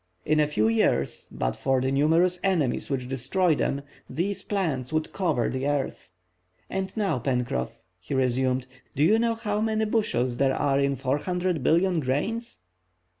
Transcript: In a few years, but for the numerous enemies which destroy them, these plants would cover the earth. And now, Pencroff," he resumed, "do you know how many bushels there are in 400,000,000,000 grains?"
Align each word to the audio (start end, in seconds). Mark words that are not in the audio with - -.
In 0.25 0.39
a 0.39 0.47
few 0.47 0.67
years, 0.67 1.27
but 1.31 1.55
for 1.55 1.79
the 1.79 1.91
numerous 1.91 2.39
enemies 2.43 2.89
which 2.89 3.07
destroy 3.07 3.53
them, 3.53 3.83
these 4.09 4.41
plants 4.41 4.91
would 4.91 5.13
cover 5.13 5.47
the 5.47 5.67
earth. 5.67 6.09
And 6.71 6.91
now, 6.97 7.19
Pencroff," 7.19 7.77
he 7.99 8.15
resumed, 8.15 8.65
"do 8.95 9.03
you 9.03 9.19
know 9.19 9.35
how 9.35 9.61
many 9.61 9.85
bushels 9.85 10.37
there 10.37 10.55
are 10.55 10.79
in 10.79 10.95
400,000,000,000 10.97 11.99
grains?" 11.99 12.61